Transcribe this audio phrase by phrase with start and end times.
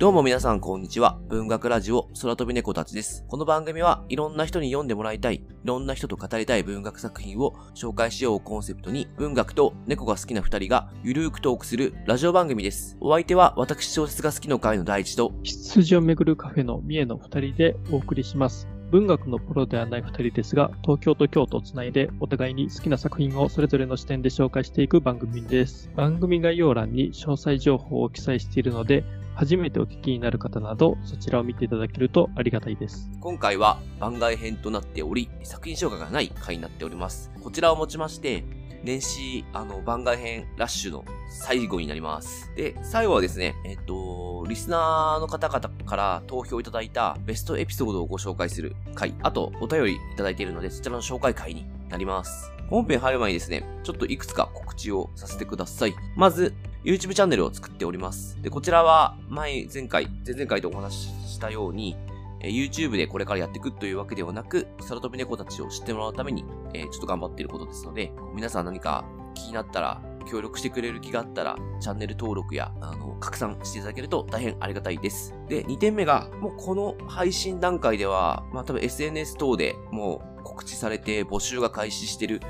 [0.00, 1.18] どうも皆さんこんにちは。
[1.28, 3.26] 文学ラジオ空飛び猫たちです。
[3.28, 12.96] この番組はいろんな人に読んでもらいたい、いろんな人と語りたい文学作品を紹介しようコンセプトに文学と猫が好きな二人がゆるーくトークするラジオ番組です。
[12.98, 18.66] お相手は私小説が好きの会の第一と羊をめぐるカフェの三重の二人でお送りします。
[18.90, 25.90] 文学のプロではない二人ですが、東京と京都をつないでお互いに好きな作品をそれぞれの視点で紹介していく番組です。
[25.94, 29.04] 番組概要欄に詳細情報を記載しているので、
[29.40, 33.10] 初めてお聞きになる方など、そちらを見ていただけるとありがたいです。
[33.20, 37.30] 今回は番外編となっており、作品紹介がない回になっております。
[37.42, 38.44] こちらをもちまして、
[38.84, 42.52] 年始、あの、番外編ラッシュの最後になります。
[42.54, 52.52] で、最後はですね、えっと、リスナーの方々から投票いただいたベストエピソードをご紹介する回、あとお便りいただいているので、そちらの紹介回になります。
[52.68, 55.94] 本編入る前にですね、ちょっといくつか告知をさせてください。
[56.14, 56.52] まず、
[56.82, 58.40] YouTube チャンネルを作っております。
[58.40, 61.94] で、こちらは前、前回、前々回とお話ししたように、
[62.40, 75.34] え YouTube でこれからやっていくというわけではなく、空飛び猫たちを知ってもらうために、え、ちょっと頑張っていることですので、皆さん何か気になったら、協力してくれる気があったら、チャンネル登録や、あの、拡散していただけると大変ありがたいです。
[75.48, 82.40] で、2点目が、もうこの配信段階では、まあ多分 SNS 等でもう告知されて募集が開始してる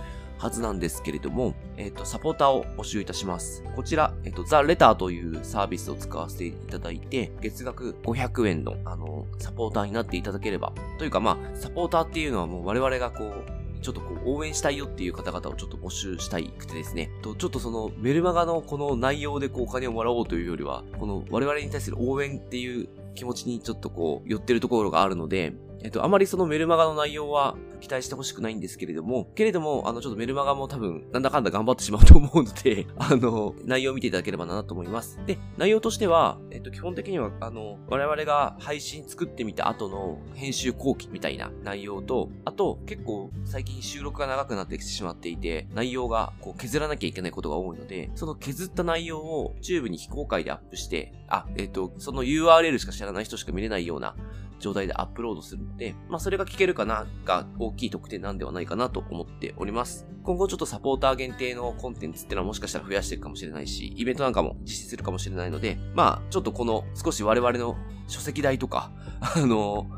[0.41, 3.63] はずなんですけれども、えっ、ー、と、サポーターを募集いたします。
[3.77, 17.11] こちら、えっ、ー、と、ザ・レターというサービスを使わせていただいて、月額500円の、あの、サポーターになっていただければ、というかまあ、サポーターっていうのはもう我々がこう、ちょっとこう応援したいよっていう方々をちょっと募集したいくてですね。
[17.21, 25.53] と、ちょっとそのメルマガのこの内容でこうお金をもらおうというよりは、この我々に対する応援っていう気持ちにちょっとこう寄ってるところがあるので、
[25.83, 35.19] えっと、あまりそのメルマガの内容は期待してほしくないんですけれども、けれども、あの、ちょっとメルマガも多分、なんだかんだ頑張ってしまうと思うので、 あの、内容を見ていただければなと思います。
[35.27, 54.15] で、内容としては、えっと、基本的には、あの、我々が配信作ってみた後の編集後期みたいな内容と、あと、結構最近収録が長くなってきてしまっていて、内容がこう削らなきゃいけないことが多いので、その削った内容を YouTube に非公開でアップして、あ、えっと、その URL しか知らない人しか見れないような
[54.61, 60.07] 状態でアップロードするので、まあそれが聞けるかなが大きい特典なんではないかなと思っております。
[60.23, 67.77] 今後ちょっとサポーター限定のコンテンツってのはもしかしたら増やしていくかもしれないし、イベントなんかも実施するかもしれないので、まあちょっとこの少し我々の
[68.07, 69.91] 書籍代とか、 あの、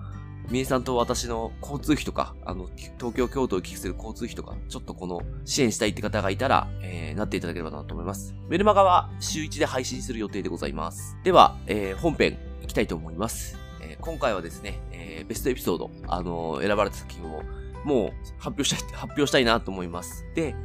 [0.51, 2.69] みえさんと私の交通費とか、あの、
[2.99, 8.35] 東京、京都を行き来する交通費とか、ちょっとこの支援したいって方がいたら、えー、なっていただければなと思います。
[8.49, 11.17] メルマガは週1で配信する予定でございます。
[11.23, 13.62] では、えー、本編行きたいと思います。
[14.03, 17.43] 今回はですね、えー、ベストエピソード、あのー、選ばれた作品を、
[17.85, 20.27] もう発表したい、 発表したいなと思います。
[20.35, 20.57] で、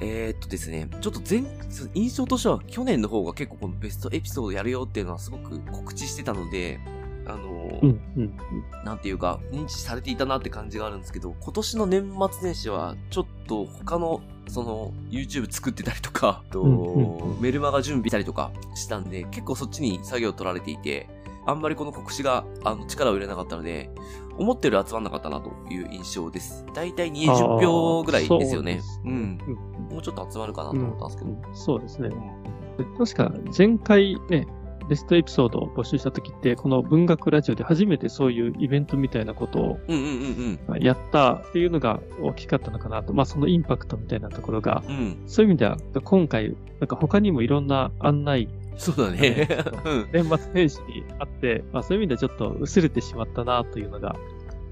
[0.00, 1.44] えっとですね、ちょっと前、
[1.94, 6.80] 印象としては去年の方が結構このベストエピソードやるよっていうのはすごく告知してたので、
[7.26, 8.00] あのー
[8.84, 21.08] なんていうか、認知されていたなって感じがあるんですけど、今年の年末年始は、ちょっと他の、その、YouTube 作ってたりとか、と、メルマガ準備したりとかしたんで、結構そっちに作業取られていて、
[21.50, 23.90] あんまりこの告知があの力を入れなかったので、
[24.38, 26.64] 思ってる集まんなかったなという印象です。
[26.74, 28.80] だいたい20票ぐらいですよね。
[29.04, 29.38] ううん。
[29.90, 31.30] もうちょっと集まるかなと思ったんですけど。
[31.30, 32.10] うん、そうですね。
[32.96, 34.46] 確か前回ね、
[34.88, 39.78] ベストエピソードを募集した時って、この文学ラジオで初めてそういうイベントみたいなことを
[40.80, 43.12] やったっていうのが大きかったのかなと。
[43.12, 49.48] まあそのインパクトみたいなところが、うん、そういう意味では今回、なんか他にもいろんな案内そうだね。
[50.12, 54.16] 年末年始にあって、まあそういう意味ではちょっと薄れてしまったなというのが、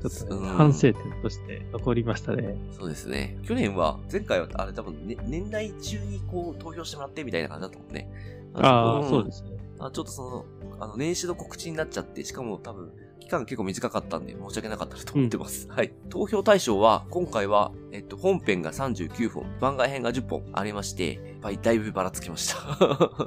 [0.00, 2.56] ちょっと、ね、反省点として残りましたね。
[2.72, 3.36] そうですね。
[3.44, 8.10] 去年は、前回はあれ多分、ね、年内中にこう投票してもらってみたいな感じだったもんね。
[8.54, 9.50] ああ、そうですね。
[9.80, 10.44] あちょっとその、
[10.80, 12.92] あの、年始の告知になっちゃって、しかも多分、
[13.28, 15.66] 期間結構短かったんで申し訳なかったなと思ってます。
[15.66, 15.92] うん、はい。
[16.08, 22.56] 投票対象は、今回は、えっと、本編が39本、番外編が10本ありまして、やっぱりだいぶばらつきました。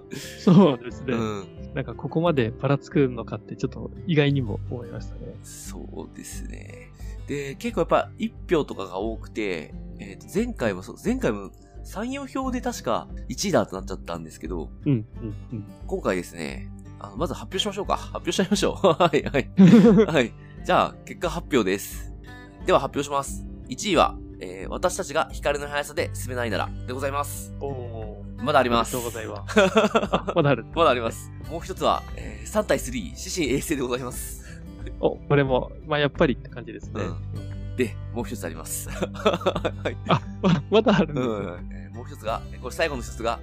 [0.43, 1.13] そうですね。
[1.13, 1.73] うん。
[1.75, 5.35] なんかここまでばらつくのかってちょっと意外にも思いましたね。
[5.43, 5.79] そ
[6.11, 6.89] うですね。
[7.27, 11.51] で、結構やっぱ1票とかが多くて、えっ、と、前回もそう、前回も
[11.85, 15.05] 3、4票で確か1位だとなっちゃったんですけど、うん、うん、
[15.51, 15.65] うん。
[15.85, 16.71] 今回ですね、
[17.03, 17.97] あの、まず発表しましょうか。
[17.97, 18.87] 発表しちゃいましょう。
[19.01, 19.49] はい、はい。
[20.13, 20.33] はい。
[20.63, 22.13] じゃあ、結果発表です。
[22.65, 23.43] では発表します。
[23.69, 27.55] 1位は、えー、私たちが光の速さで進めないなら、でございます。
[27.59, 28.95] おまだあります。
[28.95, 30.33] ありがとうございます。
[30.35, 30.65] まだある。
[30.75, 31.31] まだあります。
[31.49, 34.43] もう一つは、えー、3対3、指針衛星でございます。
[34.99, 37.03] お、これも、まあ、やっぱりって感じですね。
[37.03, 38.89] うん、で、もう一つあります。
[38.89, 39.97] はい。
[40.07, 40.21] あ、
[40.69, 43.39] まだあるんです、ね、うん、えー、もう一つが、これ最後の一つが、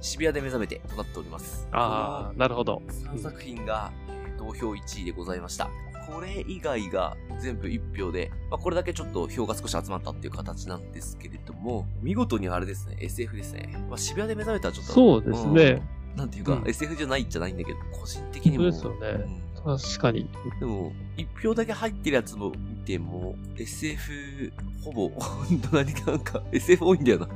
[0.00, 1.68] 渋谷で目覚めてとなっております。
[1.72, 2.82] ああ、なるほど。
[2.88, 5.68] 3作品がえー投票1位でございました。
[6.10, 13.76] これ以外が全部1票で、まあ、これだけちょっと票が少し集まったっていう形なんですけれども、見事にあれですね、SF ですね。
[13.88, 14.92] まあ、渋谷で目覚めたらちょっと。
[14.92, 15.82] そうですね。
[15.94, 18.72] うんなんていうか、うん SF じゃないんじゃないんだけど、個人的にも。
[18.72, 20.28] 本当ですよねうん確かに。
[20.58, 24.52] でも、一票だけ入ってるやつも見ても、SF、
[24.82, 27.28] ほぼ、本当何かなんか、SF 多いんだよな。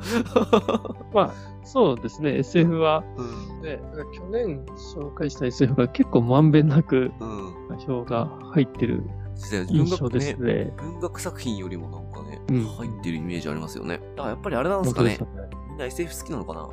[1.13, 1.35] まあ、
[1.65, 2.39] そうですね。
[2.39, 3.63] SF は、うん。
[3.63, 3.79] ね、
[4.15, 7.25] 去年紹介した SF が結構まんべんなくう
[7.75, 7.79] ん。
[7.79, 9.03] 票が入ってる
[9.69, 10.73] 印象ですね。
[10.77, 13.99] 文学作品よりもなんかね、うん入ってるイメージありますよね。
[14.17, 15.03] だからやっぱりあれなんですか。
[15.03, 15.19] ね。
[15.75, 16.69] みんな SF 好きなのかな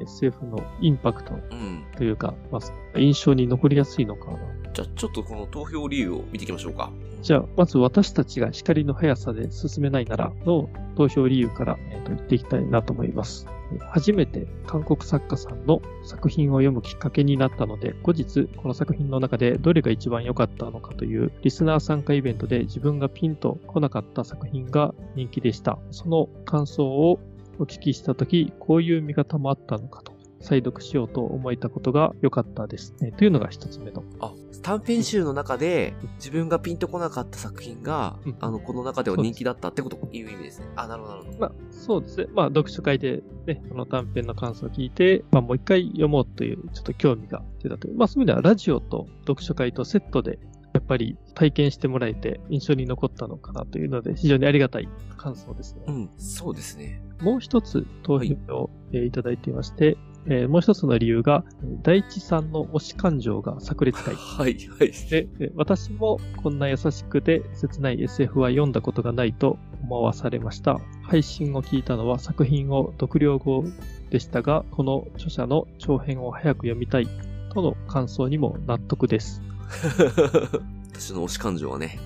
[0.00, 1.84] ？SF のインパクトうん。
[1.98, 2.60] というか、ま
[2.94, 4.38] あ、印象に残りやすいのかな。
[4.72, 6.90] じゃあちょっとこの投票理由を見ていきましょうか。
[7.22, 13.46] じゃあ、まず私たちが光の速さで進めないならの投票理由から、えーと言っていきたいなと思います。
[13.90, 25.78] 初めて韓国作家さんの作品を読むきっかけになったので、後日この作品の中でどれが一番良かったのかというリスナー参加イベントで自分がピンと来なかった作品が人気でした。
[25.90, 27.20] その感想を
[27.58, 30.11] お聞きしたとき、こういう見方もあったのかと。
[30.42, 32.94] 再読しようと思えたことが良かったです。
[33.02, 40.66] えーというのが一つ目のあ、短編集の中で自分がピンとこなかった作品が、うんあの、この中では人気だったってこという意味ですね。
[40.76, 41.38] あ、なるほど、なるほど。
[41.38, 42.26] まあ、そうですね。
[42.34, 47.96] まあ、読書会でね、この短編の感想を聞いて、まあ、もう一回読もうという、ちょっと興味が出たという。
[47.96, 50.38] まあ、そういう意味では、ラジオと読書会とセットで、
[50.72, 55.82] やっぱり体験してもらえて印象に残ったのかなというので、非常にありがたい感想ですね。
[55.86, 57.02] うん、そうですね。
[57.20, 59.96] もう一つ投票を、えーいただいていまして、
[60.26, 61.44] えーもう一つの理由が、
[61.82, 64.14] 大地さんの推し感情が炸裂たい。
[64.14, 64.92] はい、はい。
[65.10, 70.80] で、え私もこんな優しくて切ない SF は読んだことがないと思わされました。
[71.02, 73.64] 配信を聞いたのは作品を読了後
[74.10, 77.08] でしたが、この著者の長編を早く読みたい
[77.52, 79.42] との感想にも納得です。
[81.02, 81.98] 私の推し感情はね、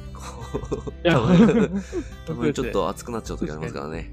[1.05, 1.69] たまに
[2.27, 4.11] たまにちょっと熱くなっちゃう時ありますからね。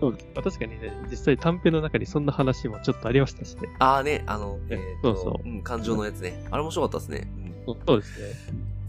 [0.00, 3.68] そうまあ確かにね、実際短編の中にそんな話もちょっとありましたしね。
[3.78, 6.44] ああね、あの、えーとそうそううん、感情のやつね。
[6.50, 7.30] あれ面白かったですね。
[7.66, 8.26] うんそうですね。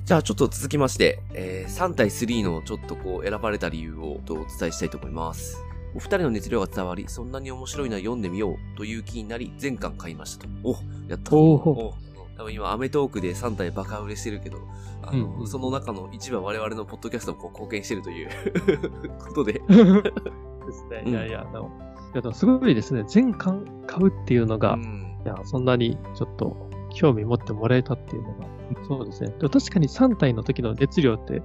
[0.05, 5.61] じゃあちょっと続きまして、えー3対3のちょっとこう選ばれた理由をとお伝えしたいと思います。
[5.95, 10.49] お二人の熱量が伝わり、そんなに面白いなら読んでみようという気になり、全巻買いましたと。
[10.63, 10.75] お
[11.07, 11.35] やった。
[11.35, 11.93] おーお
[12.43, 14.57] 多分今、アメトークで3体バカ売れしてるけど、
[15.01, 18.29] あの、うんうんその中の一番我々のポッドキャストもこう貢献してるという
[19.19, 21.03] ことで、ですね。
[21.05, 21.71] うんいやいや、あの、
[22.13, 23.03] いやでもすごいですね。
[23.07, 28.45] 全巻買うっていうのが、うんいや、そんなにちょっと興味持ってもらえたっていうのが、
[28.87, 29.29] そうですね。
[29.39, 31.41] でも確かに3体の時の熱量って、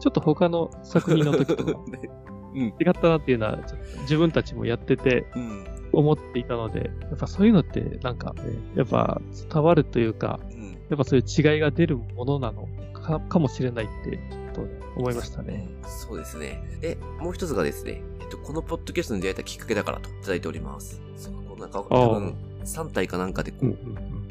[0.00, 2.10] ちょっと他の作品の時と ね
[2.54, 3.58] 違ったなっていうのは、
[4.02, 5.71] 自分たちもやっててうん。
[5.92, 8.42] 思っていたので、やっぱそういうのってなんか、ね、
[8.74, 9.20] やっぱ
[9.52, 10.72] 伝わるというか、うん。
[10.88, 15.68] やっぱそういう違いが出るものなのかかもしれないって、ちょっとね思いましたね。
[15.82, 16.62] うんそうですね。
[16.80, 21.00] で、もう一つがですね、えっと、このポッドキャストに出会えたきっかけだからといただいております。
[21.16, 22.34] そうこうなんか、多分、
[22.64, 24.22] 3体かなんかでこう、うんうん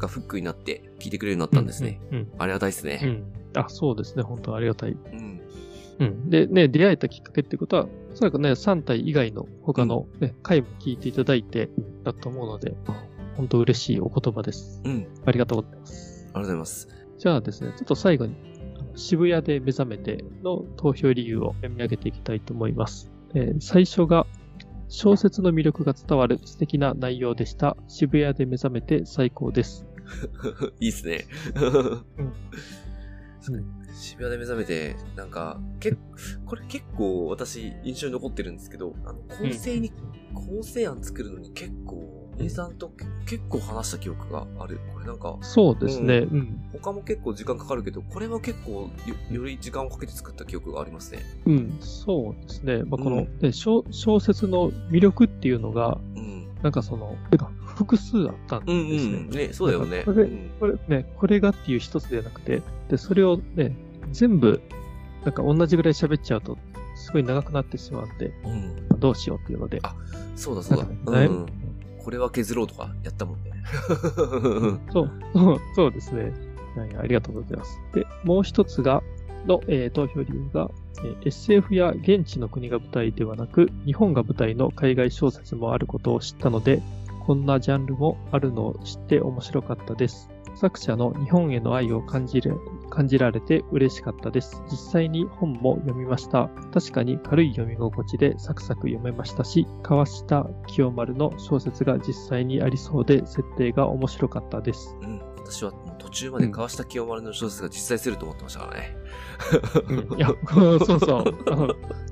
[0.00, 2.00] がフックになって聞いてくれるようになったんですね。。
[2.10, 3.00] うんありがたいですね。
[3.02, 3.24] うんうん。
[3.54, 4.22] あ、そうですね。
[4.22, 4.92] 本当ありがたい。
[4.92, 5.29] うん。
[6.00, 6.30] うん。
[6.30, 11.68] で、ね、出会えたきっかけってことは、おそらくね、3体以外の他の、ね回も聞いていただいて
[12.02, 12.74] だと思うので、
[13.36, 14.80] 本当嬉しいお言葉です。
[14.84, 15.06] うん。
[15.26, 16.24] ありがとうございます。
[16.24, 16.88] ありがとうございます。
[17.18, 18.34] じゃあですね、ちょっと最後に、
[18.94, 23.10] 渋谷で目覚めての投票理由を読み上げていきたいと思います。
[23.34, 24.26] えー最初が、
[24.88, 27.76] 小説の魅力が伝わる素敵な内容でした。
[27.86, 29.86] 渋谷で目覚めて最高です。
[30.80, 31.26] いいっすね。
[32.18, 32.32] うん
[33.92, 35.92] 渋谷で目覚めて、なんか、け
[36.46, 39.92] これ結構私印象に残ってるんですけど、あの、構成に、
[40.34, 42.90] 構成案作るのに結構、兄さんと
[43.26, 44.80] 結構話した記憶がある。
[44.94, 46.18] これなんか、そうですね。
[46.18, 46.70] うん。
[46.72, 51.20] 他も結構時間かかるけど、これは結構よ、より時間をかけて作った記憶がありますね。
[51.46, 52.82] うん、そうですね。
[52.84, 56.48] まあ、この、うんね小小説の魅力っていうのが、うん。
[56.62, 57.50] なんかその、てか
[57.80, 59.12] 複数あったんうんですね。
[59.12, 59.30] うん。
[59.30, 60.02] ね、そうだよね。
[60.04, 62.60] これうんこれね、これがっていう一つではなくて、
[62.90, 63.74] で、それをね、
[64.12, 64.60] 全部、
[65.24, 66.58] なんか同じぐらい喋っちゃうと、
[66.94, 69.00] すごい長くなってしまうんで、うん。
[69.00, 69.80] どうしようっていうので。
[69.82, 69.94] あ
[70.36, 70.84] そうだそうだ。
[71.20, 71.46] ねうん。
[72.04, 73.50] これは削ろうとかやったもんね。
[74.92, 76.32] そう、そう、そうですね。
[76.76, 77.80] はい、ありがとうございます。
[77.94, 79.02] で、もう一つが、
[79.46, 86.82] の、えー投票理由が、えー SF や現地の国が舞台ではなく、日本が舞台の海外小説もあることを知ったので、
[87.30, 90.28] こんなジャンルもあるのを知って面白かったです。
[90.56, 92.58] 作者の日本への愛を感じる
[92.90, 94.60] 感じられて嬉しかったです。
[94.68, 96.50] 実際に本も読みました。
[96.74, 104.96] 確かに軽い読み心地でサクサク読めましたし、川下清丸の小説が実際にありそうで設定が面白かったです。
[105.00, 105.22] うん。
[105.36, 108.96] 私は途中まで川下清丸の小説が実在すると思ってましたからね。
[110.10, 110.34] うん、いや、
[110.84, 111.24] そうそう。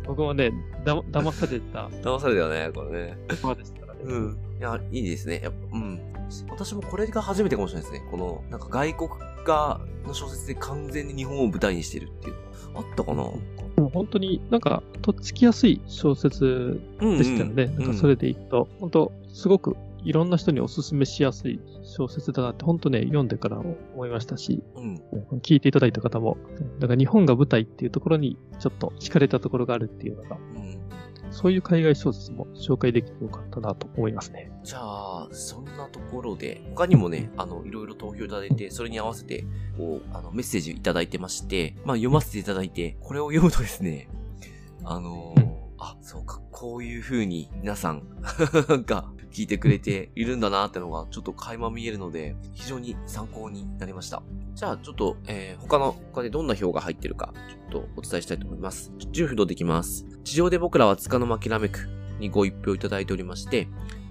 [0.07, 0.53] 僕もね、
[0.85, 3.19] だ騙された騙されたよね、これね。
[3.43, 3.88] まですからね。
[4.02, 4.38] うん。
[4.59, 5.40] いや、いいですね。
[5.43, 6.00] やっぱ、うん。
[6.50, 8.09] 私もこれが初めてかもしれないですね。
[8.11, 9.11] この、なんか外国
[9.45, 12.81] 画の小説で完全に日本を舞台にしてるっていうの。
[12.81, 13.25] あったかな？
[13.76, 17.67] でも本当になんか、とっつきやすい小説うんでしたよね。
[17.67, 25.02] なんかそれでいくと、本当すごくいろんな人におすすめしやすい小説だなって、本当ね、読んでから思いましたし、うん。
[25.40, 26.37] 聞いていただいた方も、
[26.78, 30.78] だから日本が舞台っていうところにちょっと惹かれたところがあるっていうのが、うん。
[31.30, 34.50] そういう海外小説も紹介できてよかったなと思いますね。
[34.62, 39.44] じゃあ、そんなところで、他にもね、あの、いろいろ投票いただいて、それに合わせて、
[39.76, 44.08] こう、あの、メッセージいただいてまして、まあ、読ませていただいて、これを読むとですね、
[44.85, 48.02] あのーあ、そうか、こういう風に皆さん
[48.87, 54.23] が聞いてくれているんだなってのがちょっと垣間見えるので、非常に参考になりました。
[54.54, 57.32] じゃあ、ちょっと、えー他の、他でどんな表が入ってるか、
[57.70, 58.92] ちょっとお伝えしたいと思います。
[58.99, 60.06] 10不動できます？
[60.25, 63.68] 地上で僕らは束の間きらめくにご一票いただいておりまして、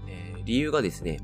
[0.08, 1.20] えー理由がですね、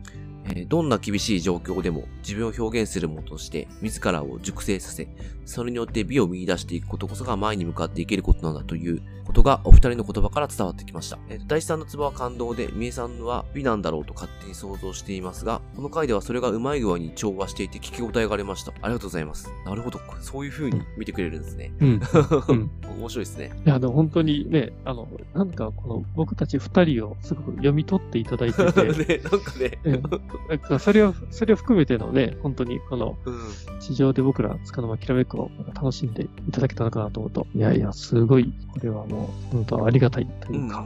[0.45, 5.07] えーどんな厳しい状況でも自分を表現するものとして自らを熟成させ、
[5.45, 11.19] それによって美を見出していくことこそが前に向かっていけることなんだということがお二人の言葉から伝わってきました。
[11.29, 18.71] えーと大地さんのツボは感動で、三重さんは美なんだろうと勝手に想像していますが、この回ではそれがうまい具合に調和していて聞き応えがありました。
[18.81, 19.51] ありがとうございます。
[19.65, 19.99] なるほど。
[20.21, 21.73] そういう風に見てくれるんですね。
[21.79, 22.01] うん。
[22.47, 23.51] うん 面白いですね。
[23.65, 28.83] いや、でも本当にね、あの、なんかこの僕たち二人をすごく読み取っていただいてて、
[29.17, 29.79] ね、なんかね。
[29.83, 30.03] うん
[30.49, 33.39] なんかそれを、それを含めてのね、本当にこのうん。
[33.79, 40.85] 地上で僕らつかの間きらめくをなんか楽しんでいただけたのかなと思うと、いやいや、すごい、これはもう、本当ありがたいというか、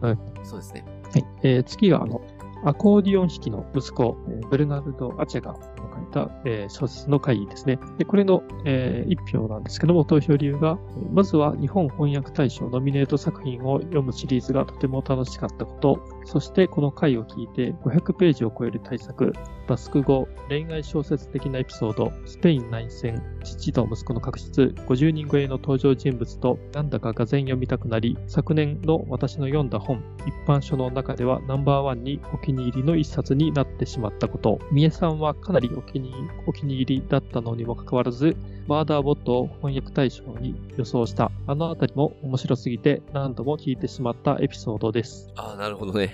[0.00, 0.84] はいそうですね。
[1.12, 1.24] はい。
[1.42, 2.20] えー次が、あの、
[2.64, 7.78] アコーディオン弾きの息子、えーベルナルド・アチェが書いた、えー小説の回ですね。
[7.98, 19.32] で、これの、えー一票なんですけども、投票理由が、えーまずは日本翻訳大賞ノミネート作品を読むシリーズがとても楽しかったこと、そしてこの回を聞いて500ページを超える大作、
[19.66, 34.58] バスク語、恋愛小説的なエピソード、スペイン内戦、父と息子の確執、50人超えの登場人物と、なんだかがぜん読みたくなり、昨年の私の読んだ本、一般書の中ではナンバーワンにお気に入りの一冊になってしまったこと。
[34.70, 36.12] 三重さんはかなりお気に
[36.46, 41.30] お気に入りだったのにもかかわらず、マーダーボットを翻訳対象に予想した。
[41.46, 45.32] あのあたりも面白すぎて何度も聞いてしまったエピソードです。
[45.36, 46.10] ああ、なるほどね。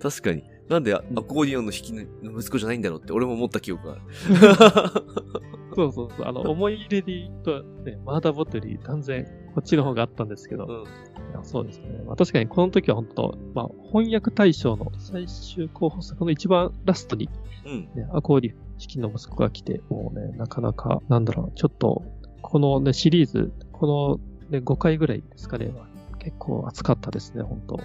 [0.00, 0.44] 確かに。
[0.68, 4.02] なんでアアコーディオンの弾きの息子じゃないんだろうって俺も思った記憶がある。
[5.74, 6.26] そうそうそう。
[6.26, 10.70] あの、 思い入れで言うと、ね、マーダーボットより断然こっちの方があったんですけど、うん。
[10.70, 12.02] いやそうですね。
[12.06, 17.28] まあ、確かにこの時は本当、まあ、翻訳大賞の最終候補作の一番ラストに、
[17.66, 17.80] うん。
[17.94, 22.02] ね、アコーディ式の息子が来て、もうね、なかなか、なんだろう、ちょっと、
[22.42, 25.72] このね、シリーズ、この、ね、5回ぐらいですかね、
[26.20, 27.80] 結構熱かったですね、本当。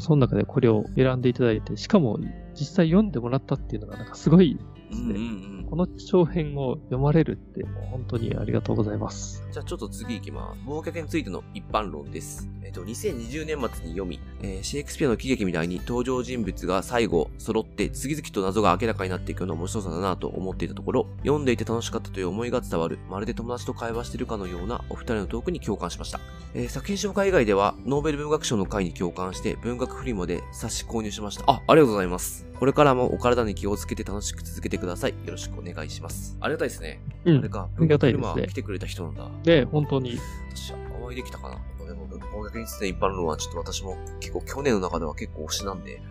[0.00, 2.18] その中でこれを選んでいただいて、しかも
[2.54, 5.06] 実際読んでもらったっていうのがなんかすごいですね。
[5.06, 5.66] うんうんうん。
[5.68, 9.44] この長編を読まれるって、もう本当にありがとうございます。
[9.52, 10.68] じゃあちょっと次行きます。
[10.68, 12.48] 忘却についての一般論です。
[12.62, 26.20] えっ、と、2020年末に読み、えーシェイクスピアの喜劇みたいに登場人物が最後揃って次々と謎が明らかになっていくような面白さだなと思っていたところ、読んでいて楽しかったという思いが伝わる、まるで友達と会話してるかのようなお二人のトークに共感しました。
[26.54, 31.44] えー作品紹介以外では、ノーベル文学賞の回に共感して文学フリマで冊子購入しました。
[31.46, 32.47] あ、ありがとうございます。
[32.58, 35.12] これからもお体に気をつけて楽しく続けてください。
[35.12, 36.36] よろしくお願いします。
[36.40, 37.00] ありがたいですね。
[37.24, 37.48] うんあれ。
[37.48, 39.28] か、ありがたいですね文学フリマ来てくれた人なんだ。
[39.44, 40.18] で、本当に、
[40.50, 46.02] 私、お会いできたかなでも、音楽についての一般論はちょっと私も結構去年の中では結構推しなんで。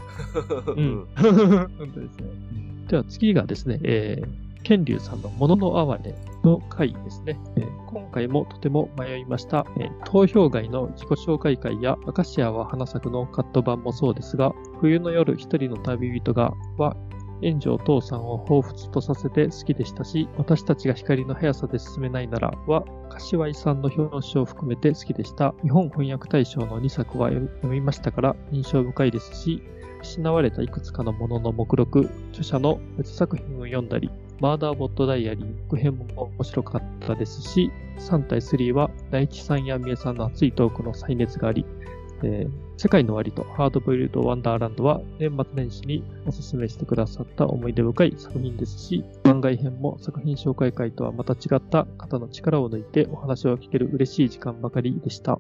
[0.68, 1.08] うん。
[1.16, 2.48] 本当ですね。
[2.88, 16.98] では次がですね、えー、ケンリュウさんのものの哀れの回ですね、え今回もとても迷いました、え投票外の自己紹介会やアカシアは花咲くのカット版もそうですが、冬の夜一人の旅人がは、
[17.42, 25.56] 炎上父さんを彷彿とさせて好きでしたし、私たちが光の速さで進めないならは、柏井さんの表紙を含めて好きでした。
[25.64, 29.64] 日本翻訳大賞の2作は読みましたから印象深いですし、
[30.02, 36.06] 失われたいくつかのものの目録、著者の別作品を読んだり、マーダーボットダイアリー、続編も
[36.38, 41.66] 面白かったですし、3対3は大地さんや三重さんの熱いトークの再熱があり、
[42.24, 55.40] えー世界の終わりとハードボイルドワンダーランドは年末年始におすすめしてくださった思い出深い作品ですし、番外編も作品紹介会とはまた違った方の力を抜いてお話を聞ける嬉しい時間ばかりでした。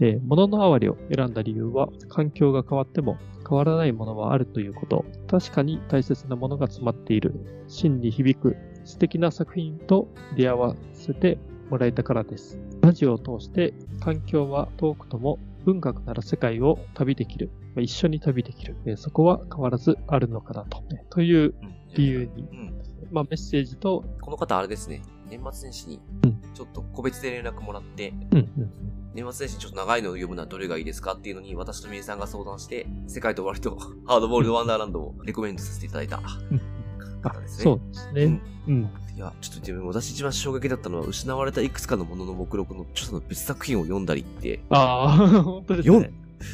[0.00, 3.16] えー、物の哀れを選んだ理由は、環境が変わっても
[3.48, 5.04] 変わらないものはあるということ。
[5.28, 7.64] 確かに大切なものが詰まっている。
[7.68, 11.38] 真に響く素敵な作品と出会わせて
[11.70, 12.58] もらえたからです。
[12.82, 17.50] ラジオを通して環境は遠くとも文学なら世界を旅できる。
[17.74, 18.76] まあ一緒に旅できる。
[18.86, 20.82] えーそこは変わらずあるのかなと。
[20.94, 22.82] ねといううん理由に、うん。
[23.12, 28.72] まあメッセージと、この方あれですね、年末年始にうん、ちょっと個別で連絡もらって、うんうん
[29.14, 36.60] 年末年始にちょっと長いのを読むのはどれがいいですかっていうのに、私とみえさんが相談して、世界と終わりと ハードボールドワンダーランドをレコメンドさせていただいたうん
[37.22, 37.64] 方ですね。
[37.64, 38.40] そうですね。
[38.66, 38.90] うん。
[39.16, 46.12] いや、ちょっと自分、私一番衝撃だったのは、失われたいくつかのものの目録の著者の別作品を読んだりって、ああ、本当です読んね。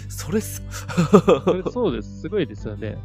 [0.08, 0.62] それっす。
[1.44, 2.20] これそうです。
[2.20, 2.98] すごいですよね。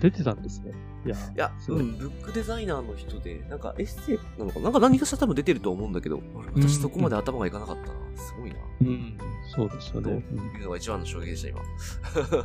[0.00, 0.72] 出てたんですね。
[1.04, 4.64] いや、いごいうん、ブックデザイナーの人で、なんかエッセイなのかな？
[4.64, 6.20] なんか何かしら多分出てると思うんだけど、
[6.54, 7.94] 私そこまで頭がいかなかったな。
[8.16, 8.56] すごいな。
[8.80, 9.18] うん、
[9.54, 10.24] そうですよとね。
[10.58, 11.60] いうのが一番の衝撃でした、今？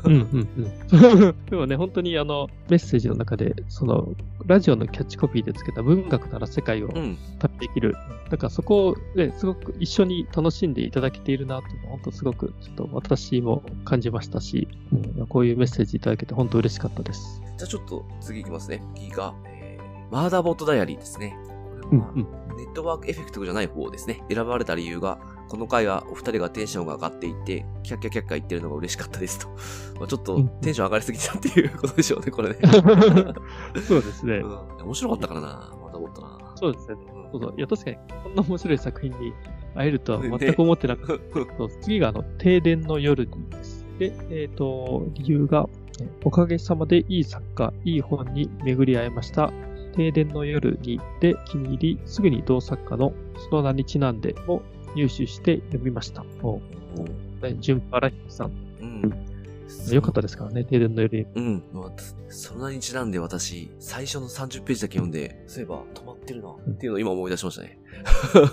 [0.04, 1.36] うん、うん、うん。
[1.50, 4.13] でもね、本当にあの、メッセージの中で、その、
[4.46, 7.18] ラジオのキャッチコピーでつけた文学なら世界をうん。
[7.39, 7.96] 旅できる。
[8.30, 14.68] だからそこをね、すごく一緒に楽しんでいただけているなっていうのは、本当すごく、ちょっと私も感じましたし、
[15.18, 17.42] うん、こういうメッセージいただけて本当嬉しかったです。
[17.60, 18.82] じゃあちょっと次いきますね。
[18.96, 21.38] 次が、えー、マーダーボットダイアリーですね。
[21.92, 24.24] ネットワークエフェクトじゃない方ですね。
[24.32, 29.50] 選ばれた理由が、この回はお二人がテンションが上がっていて、キャッキャキャッキャ言ってるのが嬉しかったですと。
[30.00, 32.56] まあちょっとうんテンション上がりすぎたっていうことでしょうね、これね。
[33.86, 34.38] そうですね。
[34.38, 35.48] うん、面白かったからな、
[35.82, 36.54] マーダーボットな。
[36.56, 36.96] そうですね。
[37.13, 37.54] うんそうそう。
[37.58, 39.34] いや、確かに、こんな面白い作品に
[39.75, 43.86] 会えるとはね全く思ってなくて、そう次が、あの、停電の夜にです。
[44.00, 45.79] で、えっ、と、理由が、え
[46.24, 49.51] おかげさまでいい作家、いい本に巡り合えました。
[49.96, 53.13] 停電の夜にで気に入り、すぐに同作家の
[53.50, 54.62] その名にちなんでを
[54.96, 56.24] 入手して読みました。
[56.41, 56.60] お
[57.41, 58.51] ね、順原彦さん。
[58.81, 59.29] うん。
[59.93, 61.25] よかったですからね、停電の夜に。
[61.36, 61.63] うん。
[61.74, 61.91] まあ
[62.29, 67.80] その名にちなんで私、最初の30ページだけ読んで、そういえば止まってるな、っていうのを今思い出しましたね。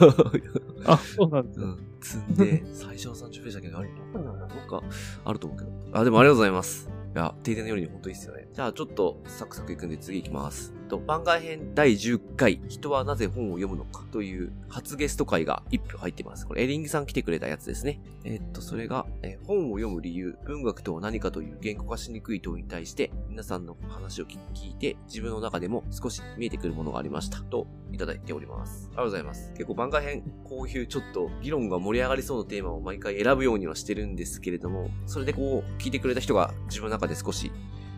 [0.86, 1.66] あ、そうなんですよ。
[1.66, 1.78] うん。
[2.00, 4.82] 積んで、最初の30ページだけあれ、な どっか
[5.24, 5.70] あると思うけど。
[5.92, 6.95] あ、でもありがとうございます。
[7.16, 8.46] いや、停電の夜に本当いいっすよね。
[8.52, 10.74] じゃあちょっとサクサクいくんで次行きます。
[10.86, 16.46] と、番外編第10回、人はなぜ本を読むのかという初ゲスト回が1票入ってます。
[16.46, 18.00] これエリンギさん来てくれたやつですね。
[18.24, 27.40] えっと、それが、え本を読む理由、文学とは何かという言語化しにくい問いに対して、皆さんの話を聞聞いて、自分の中でも少し見えてくるものがありました。
[27.42, 28.88] と、いただいております。
[28.88, 29.52] ありがとうございます。
[29.52, 37.50] 結構番外編、こういうちょっと議論が盛り上がりそうなテーマを毎回選ぶようにはしてるんですけれども、それでこう、聞いてくれた人が自分の中で少し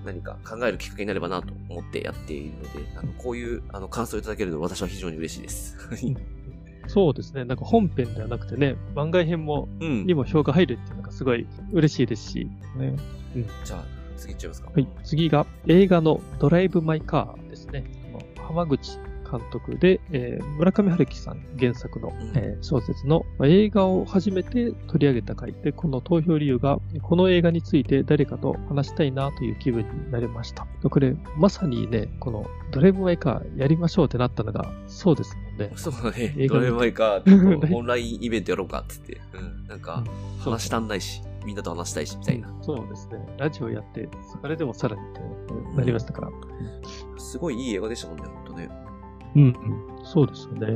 [0.05, 5.77] 何か考えるきっかけになればなと思ってやっているので、あの、こういう、あの、感想をいただけるの私は非常に嬉しいです。
[6.87, 7.45] そうですね。
[7.45, 10.15] なんか本編ではなくてね、番外編も、うんに。
[10.15, 12.97] も票が入るっていうのがすごい嬉しいですし、ね。
[13.65, 13.85] じゃあ、
[14.17, 14.71] 次行っちゃいますか。
[14.73, 14.89] はい。
[15.05, 17.85] 次が映画のドライブ・マイ・カーですね。
[18.37, 18.99] 浜口
[19.31, 30.67] 監督で、えー村上春樹さん原作の、うんえー小説の、まあ映画を初めて取り上げた回で、この投票理由が、この映画について誰かと話したいなという気分になりました。
[30.89, 35.73] これ、まさにね、このドライブ・マイ・カーやりましょうってなったのが、そうですもんね。
[35.77, 36.35] そうだね。
[36.49, 39.39] ドライブマイカー、 オンラインイベントやろうかって言って。
[39.39, 39.67] うん。
[39.69, 40.05] なんか、
[40.41, 42.53] 話したんないし、みんなと話したいし、みたいな。
[42.63, 43.19] そうですね。
[43.39, 44.09] ラジオやって、
[44.41, 46.31] それでもさらにってなりましたから。
[47.19, 48.88] すごいいい映画でしたもんね、ほんとね。
[49.37, 50.05] うん、うん。
[50.05, 50.67] そうですよね。
[50.69, 50.75] う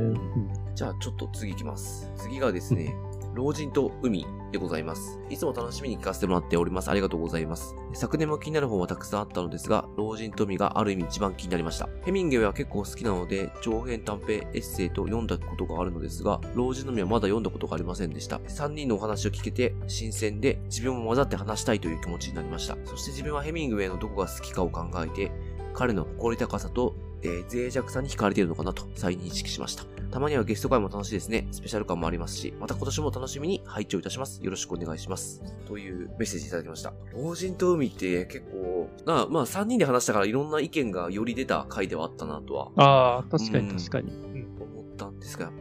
[0.59, 2.11] んじゃあちょっと次行きます。
[2.17, 2.95] 次がですね、
[3.35, 5.19] 老人と海でございます。
[5.29, 6.89] いつも楽しみに聞かせてもらっております。
[6.89, 7.75] ありがとうございます。
[7.93, 11.89] 昨年も気になる本はたくさんあったのですが、老人と海がある意味一番気になりました。
[12.05, 18.37] ヘミングウェイは結構好きなので、長編短編エッセイと読んだことがあるのですが、老人の海はまだ読んだことがありませんでした。
[18.37, 22.77] 3人のお話を聞けて新鮮で、自分も混ざって話したいという気持ちになりました。
[22.85, 25.31] そして自分はヘミングウェイのどこが好きかを考えて、
[25.75, 29.83] 彼の誇り高さと、えー脆弱さに惹かれているのかなと再認識しました。
[30.11, 31.47] たまにはゲスト会も楽しいですね。
[31.51, 34.43] スペシャル感もありますし、また今年も楽しみに拝聴いたします。
[34.43, 35.41] よろしくお願いします。
[35.65, 36.93] というメッセージいただきました。
[37.15, 44.11] 老人と海って結構、なまあ3人で話したからいろんな意見がより出た回ではあったなとはああ、確かうんに確かに。
[44.11, 45.53] うん思ったんですが、やっ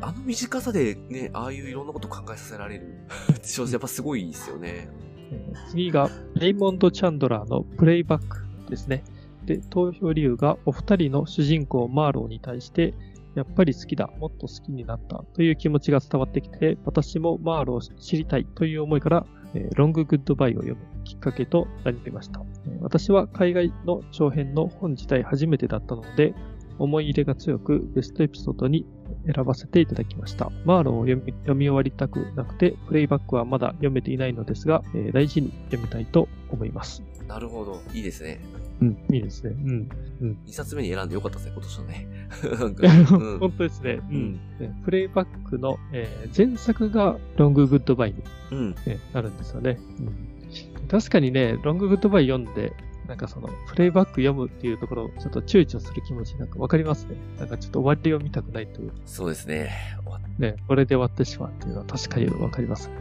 [0.00, 2.94] ぱあの短さでね、ああいういろんなことを考えさせられる
[3.44, 4.88] 小説やっぱすごいですよね。
[5.30, 8.38] えー次が、レイモンド・チャンドラーのプレイバック
[8.70, 9.04] ですね。
[9.48, 12.94] で、投票理由がお二人の主人公マーローに対して、
[13.34, 22.42] やっぱり好きだ、もっと好きになったという気持ちが伝わってきて、私もマーローを知りたいという思いからえロンググッドバイを読むきっかけとなりました。
[22.80, 26.34] 私は海外の長編の本自体初めてだったので、
[26.78, 28.86] 思い入れが強くベストエピソードに
[29.34, 30.50] 選ばせていただきました。
[30.64, 37.02] マーローを読み読み終わりたくなくて、プレイバックはまだ読めていないのですが、えー大事に読みたいと思います。
[37.26, 37.80] なるほど。
[37.94, 38.40] いいですね。
[38.80, 39.50] うん、いいですね。
[39.50, 39.88] うん。
[40.20, 40.38] うん。
[40.46, 42.08] 2冊目に選んでよかったですね、今年のね。
[43.32, 44.00] うん本当ですね。
[44.10, 44.40] ううん
[44.84, 48.70] プレイバックの、えー前作がロンググッドバイに、うん。
[48.86, 49.78] ねなるんですよね。
[49.98, 50.88] うん。
[50.88, 52.72] 確かにね、ロンググッドバイ読んで、
[53.06, 57.16] なんかその、プレイバック読むっていうところ、ちょっと躊躇する気持ちなんかわかりますね。
[57.38, 58.92] なんかちょっと終わりを見たくないという。
[59.06, 59.70] そうですね。
[60.04, 62.94] 終わっね、これで終わってしまうっていうのは確かにわかりますね。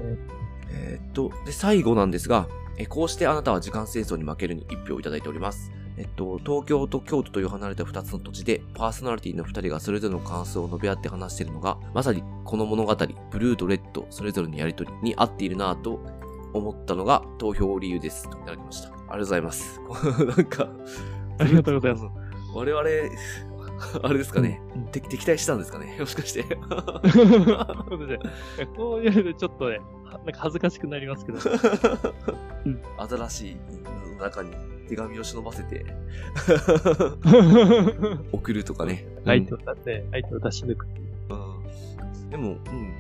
[0.72, 5.72] えーっと、で、最後なんですが、えこうしてあなたは時間戦争に負けるに一票いただいております。
[5.98, 12.96] えっと、東京と京都という離れた二つの土地で、パーソナリティの二人がそれぞれの感想を述べ合って話しているのが、まさにこの物語、
[13.32, 16.00] ブルーとレッド、それぞれのやりとりに合っているなぁと
[16.54, 18.30] 思ったのが投票理由です。
[18.30, 18.90] といただきました。
[18.90, 19.82] ありがとうございます。
[20.38, 20.70] なんか、
[21.40, 22.06] ありがとうございます。
[22.54, 22.90] 我々、
[24.04, 24.86] あれですかね、うん。
[24.88, 26.44] 敵敵対したんですかねもしかして。
[27.12, 31.40] そうですねこういうのちょっとね、はなんか恥ずかしくなりますけど。
[32.66, 33.56] うんアザラシ
[34.18, 34.52] の中に
[34.88, 35.86] 手紙を忍ばせて
[38.32, 39.08] 送るとかね。
[39.26, 40.88] 相手を出して、相手を出し抜く。
[41.30, 42.30] うん。
[42.30, 42.58] でも、うん、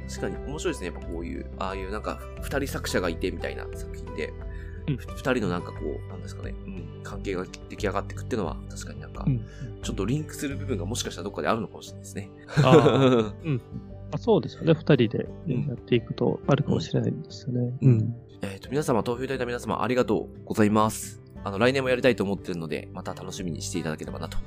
[0.08, 0.88] 確かに面白いですね。
[0.88, 4.34] やっぱこういう、ああいうなんか、二人作者がいてみたいな作品で、
[4.88, 9.46] うん人のなんかこう、なんですかね、うん、関係が出来上がっていくっていうのは、確かになんかう、ん。
[9.82, 12.30] ちょっとリンクする部分がもしかしたらどっかであるのかもしれないですね。
[13.44, 13.62] うん。
[14.12, 14.74] あそうですよね。
[14.74, 17.78] 二人でやっていくとあるかもしれないんですよね。
[17.82, 21.22] うんえっ、と、皆様、投票いただいた皆様、ありがとうございます。
[21.44, 24.38] あの、来年もやりたいと思ってるので、また楽しみにしていただければなと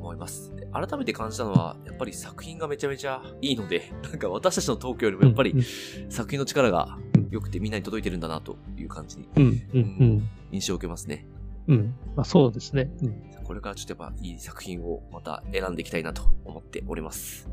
[0.00, 0.54] 思います。
[0.56, 5.62] で改めて感じたのは、やっぱり作品がめちゃめちゃいいので、なんか私たちのトークよりもやっぱりうん
[6.10, 10.28] 作品の力がうん良くてみんなに届いてるんだなという感じにうん、うん、うん。
[10.52, 11.26] 印象を受けますね。
[11.66, 11.94] うん。
[12.14, 12.90] まあそうですね。
[13.02, 13.44] うん。
[13.44, 17.48] これからちょっとやっぱいい作品をまた選んでいきたいなと思っております。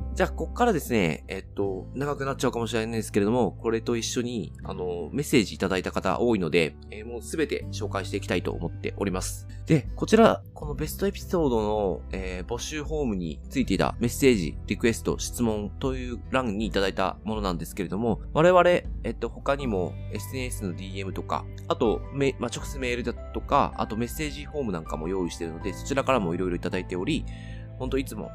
[0.14, 9.46] じゃあ、こっからですね、えっと、長くなっちゃうかもしれないんですけれども、これと一緒に、あの、メッセージいただいた方多いので、えーもうすべて紹介していきたいと思っております。
[9.66, 27.24] で、こちら、このベストエピソードの、えー募集フォームについていたメッセージ、リクエスト、質問という欄にいただいたものなんですけれども、我々、えっと、他にも SNS の DM とか、あと、め、まあ、直接メールだとか、あとメッセージフォームなんかも用意しているので、そちらからもいろいろいただいており、
[27.78, 28.30] 本当いつも、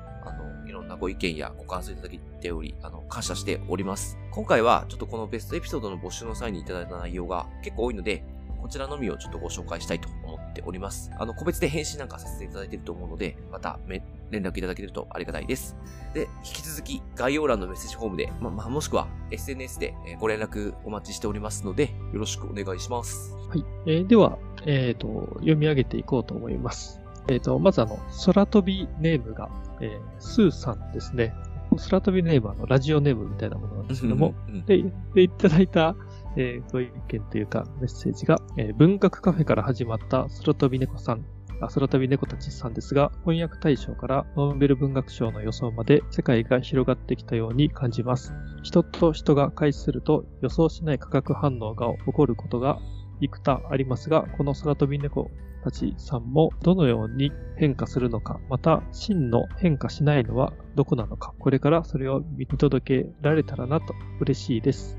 [0.79, 4.17] ろんなご意見やご感想いただいており、あの、感謝しております。
[4.31, 8.23] 今回は、ちょっとこのベストエピソードの募集の際にいただいた内容が結構多いので、
[8.61, 11.11] こちらのみをちょっとご紹介したいと思っております。
[11.17, 15.75] あの、個別で返信なんかさせていただいていると思うので、まため連絡いただけるとありがたいです。
[16.13, 23.33] で、引き続き概要欄のメッセージフォームで、ま、ま、もしくは SNS でご連絡お待ちしておりますので、よろしくお願いします。
[23.49, 23.65] はい。
[23.85, 26.99] えーでは、えっ、と、読み上げていこうと思います。
[27.29, 29.49] えっ、と、まずあの、空飛びネームが、
[29.81, 31.33] えースーさんですね。
[31.77, 35.95] 空飛びネームはあのラジオネームみたいなものなんですけども、うん、で、でいただいた、
[36.35, 41.25] えーご意見というかメッセージが、えー文学カフェから始まった空飛び猫さん、
[41.61, 48.33] あ空飛び猫たちさんですが、翻訳大賞からノーベル文学賞の予想まで世界が広がってきたように感じます。
[48.63, 52.79] 人と人が介すると予想しない化学反応が起こることが
[53.21, 55.29] 幾多ありますが、この空飛び猫
[55.63, 64.97] たちさんもどのように変化するのか、また真の変化しないのはどこなのか、これからそれを見届けられたらなと嬉しいです。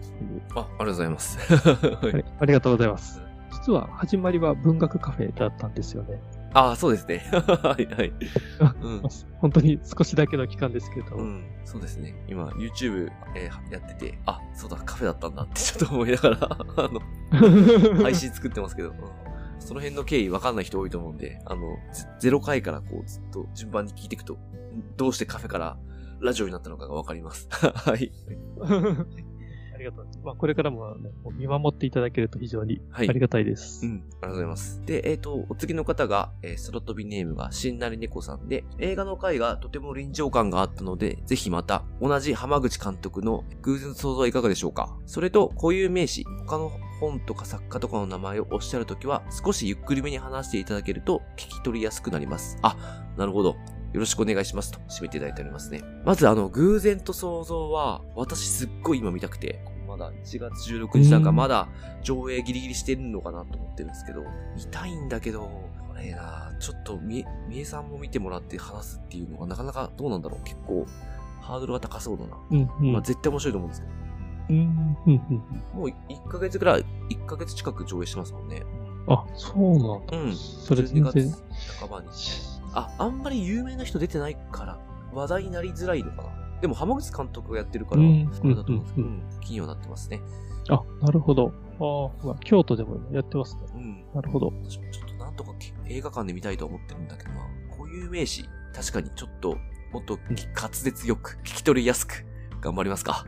[0.55, 1.39] あ、ありがとうございます。
[2.41, 3.23] ありがとうございます。
[3.53, 6.21] 実は始まりは文学カフェだったんですよね。
[6.53, 7.25] あ、そうですね。
[7.31, 8.13] はい、はい。
[8.83, 9.03] うん。
[9.39, 12.15] 本当に少しだけの期間ですけど、うん、そうですね。
[12.29, 16.39] 今、YouTube、えーやってて、あ、そうだ、カフェだったんだってちょっと思いながら、
[16.77, 18.95] あの、配信作ってますけど、うん
[19.61, 21.77] その辺の経緯わかんない人多いと思うんで、あの、
[22.19, 24.39] ゼ0回からこうずっと順番に聞いていくと、
[24.97, 25.77] どうしてカフェから
[26.21, 27.49] ラジオになったのかがわかります。
[27.51, 28.13] はい。
[29.75, 30.07] ありがとう。
[30.23, 33.87] まあ、これからも,、ね、見守っていただけると非常にあはいりがたいです。
[33.87, 34.83] うん、ありがとうございます。
[34.85, 52.59] で、えっ、と、お次の方が、えー、スロットビネームがしんなり猫さんで、映画の回がとても臨場感があったので、ぜひまた、同じ浜口監督の偶然の想像はいかがでしょうかそれと、固有名詞、他の本とか作家とかの名前をおっしゃるときは、少しゆっくりめに話していただけると、聞き取りやすくなります。
[52.63, 52.77] あ、
[53.17, 53.57] なるほど。
[53.93, 55.83] よろしくお願いしますと締めていただいておりますね。
[56.05, 61.69] まずあの、偶然と想像は、私すっごい今見たくて、まだ1月16日なんかうんまだ
[62.03, 64.23] 上映ギリギリしてるのかなと思ってるんですけど、
[64.57, 70.45] 見たいんだけど、これなちょっとみ、みえさんも見てもらって話すっていうのがなかなかどうなんだろう。
[70.45, 70.87] 結構、
[71.41, 72.37] ハードルが高そうだな。
[72.51, 72.93] うん、うん。
[72.93, 73.93] まあ絶対面白いと思うんですけど。
[75.75, 78.63] もう1ヶ月ぐらい、1ヶ月近く上映してますもんね。
[79.07, 80.17] あ、そうなんだ。
[80.19, 80.35] うん。
[80.35, 81.31] それ12全。
[81.81, 82.09] 半ばに。
[82.73, 84.79] あ、あんまり有名な人出てないから、
[85.13, 86.41] 話題になりづらいのかな。
[86.61, 90.21] でも浜口監督がやってるから、うんあれだと思うんですけど、ううんん、気にはなってますね。
[90.69, 91.53] あ、なるほど。
[91.81, 93.63] ああ、まあ、京都でもやってますね。
[93.75, 94.05] うん。
[94.15, 94.53] なるほど。
[94.65, 97.41] 私もちょっとなんとかけ映画館で見たいと思ってるんだけどな。
[97.71, 99.57] 固有名詞、確かにちょっと、
[99.93, 102.25] もっとき滑舌よく、聞き取りやすく、
[102.61, 103.25] 頑張りますか。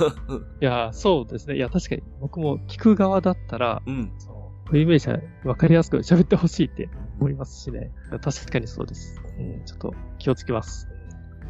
[0.60, 1.56] いやー、そうですね。
[1.56, 4.12] いや、確かに僕も聞く側だったら、うん。
[4.18, 7.92] その、固有名詞は分かりやすく喋ってほしいって思いますしね。
[8.22, 9.20] 確かにそうです。
[9.38, 10.88] うん、ちょっと気をつけます。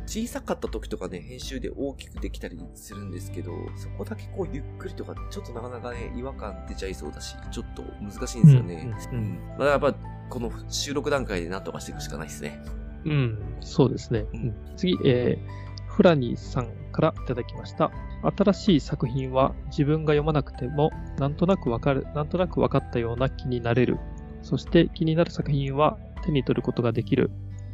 [0.07, 8.89] 小さかった時とかね、編集で大きくできたりするんですけど、そこだけこうゆっくりとか、ちょっとなかなかね、違和感出ちゃいそうだし、ちょっと難しいんですよね。
[9.11, 9.93] うんうんまあやっぱ、
[10.31, 12.63] この収録段階で何とかしていくしかないですね。
[13.05, 14.27] うん、そうですね。
[14.33, 17.93] うんうん次、えー、フラニーさんからいただきました。
[18.37, 23.99] 新しい作品は自分が読まなくても、なんとなくわかる、なんとなく分かったような気になれる。
[24.43, 27.31] そして気になる作品は手に取ることができる。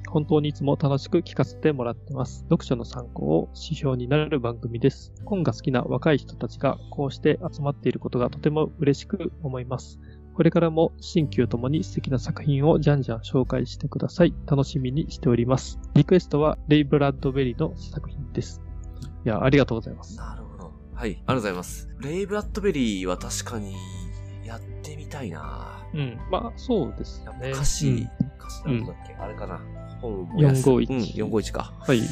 [0.09, 2.41] 本当にいつも楽しく聞かせてもらってます。
[2.51, 5.15] 読書の参考を指標になれる番組です。
[5.25, 9.99] 本が好きな若い人たちがこうして集まっていることがとても嬉しく思います。
[10.35, 14.35] これからも新旧ともに素敵な作品をじゃんじゃん紹介してください。
[14.47, 15.79] 楽しみにしております。
[15.95, 18.63] リクエストはレイ・ブラッドベリーの作品です。
[19.25, 20.17] いや、ありがとうございます。
[20.17, 20.73] なるほど。
[20.95, 21.89] はい、ありがとうございます。
[22.01, 23.75] レイ・ブラッドベリーは確かに、
[24.45, 26.19] やってみたいなうん。
[26.31, 27.51] まあ、そうですね。
[27.53, 29.61] 歌詞、うん歌詞なんだっけ、あれかな？
[30.01, 31.73] 本も安い451うん、451か。
[31.79, 31.99] はい。
[31.99, 32.05] うん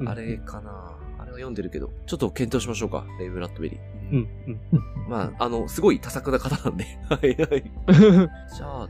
[0.00, 0.98] うんあれかな。
[1.18, 3.04] あれは読んでるけど、ちょっと検討しましょうか。
[3.18, 3.80] レイ・ブラッドベリー。
[4.10, 5.08] うん、うん、うん。
[5.08, 6.84] まあ、あの、すごい多作な方なんで。
[7.10, 7.72] は いはい。
[8.56, 8.88] じゃあ、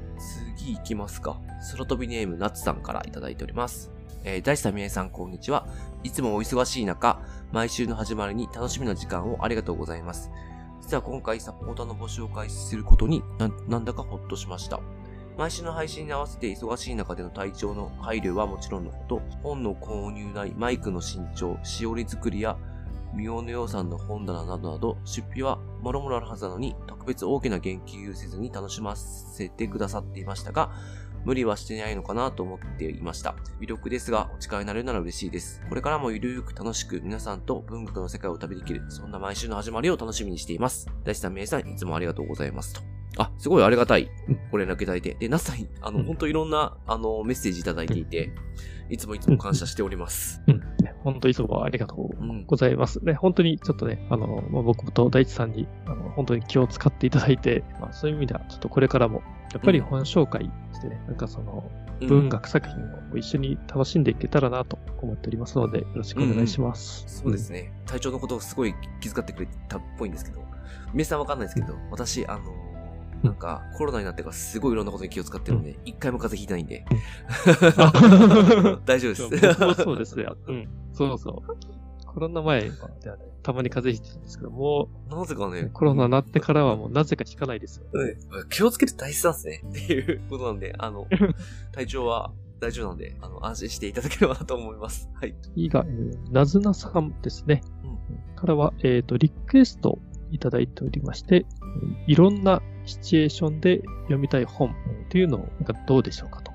[0.59, 1.41] 次行きますか。
[1.73, 3.91] 空飛びネーム、ナツさんからいただいております。
[4.27, 5.69] えー、大下美恵さん、こんにちは。
[6.03, 10.33] いつもお忙しい中、毎週の始まりに楽しみな時間をありがとうございます。
[10.83, 14.81] 実は今回サポーターの募集を開始することにな、なんだかほっとしました。
[15.39, 22.57] 毎週の配信に合わせて忙しい中での体調の配慮はもちろんのこと、本の購入代、マイクの新調、しおり作りや、
[23.15, 30.73] ミオの予算の本棚などなど、出費はもろもろあるはずなのに、特別大きな言及せずに楽しませてくださっていましたが、
[31.27, 33.35] 無理はしてないのかなと思っていました。
[33.59, 35.61] 微力ですが、お力になれるなら嬉しいです。
[35.69, 40.87] これからもゆるーく楽しく皆さんと文学の世界を旅できる、そんな毎週の始まりを楽しみにしています。
[41.03, 42.75] 大地さん、めいさん、いつもありがとうございます。
[42.75, 42.81] と。
[43.19, 44.39] あ、すごいありがたいうん。
[44.53, 45.15] ご連絡いただいて。
[45.15, 48.31] で、ナスさん、あの、うん本当いろんな、あの、メッセージいただいていて、
[48.89, 50.41] いつもいつも感謝しております。
[51.07, 52.45] 本当いつもありがとううん。
[52.47, 52.99] ございます。
[53.05, 62.77] ね、本当にちょっとね、あの、まあ、僕と大地さんに、あの、本当に気を使っていただいて、まあ、そういう意味では、ちょっとこれからも、やっぱり本紹介してね、なんかその、うん文学作品
[63.15, 67.05] を一緒に楽しんでいけたらなと思っておりますので、よろしくお願いします。
[67.07, 67.73] そうですね。
[67.87, 70.43] 体調のことをすごい気遣ってくれたっぽいんですけど、
[70.93, 72.66] 皆さんわかんないですけど、私、あのー
[73.23, 76.85] なんか、コロナになってからすごいいろんなことに気を使ってるので、一回も風邪ひいてないんで。
[78.85, 79.59] 大丈夫です。
[79.59, 80.27] 僕もそうですね。
[80.47, 80.69] うん。
[80.93, 81.77] そうそう。
[82.17, 82.71] コロナ前で
[83.11, 87.87] はね、たまに風邪ひいてたんですけど、もなぜかねう、、コロナになってからはもうなぜか引かないですよ。
[87.93, 88.07] う
[88.45, 89.63] ん気をつけて大切なんですね。
[89.69, 91.07] っていうことなんで、あの、
[91.73, 95.11] 体調は大丈夫なんで、あの、安心していただければなと思います。
[95.15, 95.35] はい。
[95.43, 97.61] 次が、えーなずなさんですね。
[97.85, 97.97] うん
[98.35, 99.99] からは、えっ、と、リクエスト
[100.31, 101.66] いただいておりまして、えー
[102.07, 104.73] いろんなシチュエーションで読みたい本っ
[105.09, 106.53] ていうのを、なんかどうでしょうかと。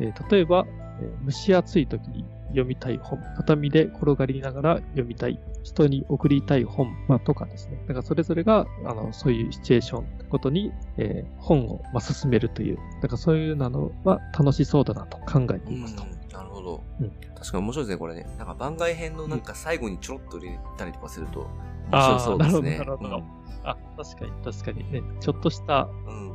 [0.00, 0.66] えー例えば、
[1.00, 7.76] えー蒸し暑い時に読みたい本、畳で転がりながら読みたい、人に送りたい本、まあ、とかですね。
[7.86, 16.04] だからそれぞれが、あの、そういうシチュエーションごとに、えー本を、まあ、進めるという、だからそういうのは楽しそうだなと考えてうんいますと。
[16.36, 18.26] なるほど、うん確かに面白いですね、これね。
[18.38, 21.46] なんか番外編のなんか最後にちょろっと入れたりとかすると、
[21.90, 22.78] 面白そうですね。
[22.78, 25.02] なるほどなるほどあ、確かに、確かにね。
[25.20, 25.88] ちょっとした